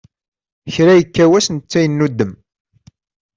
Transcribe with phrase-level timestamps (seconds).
[0.73, 2.33] Kra yekka wass netta yennudem.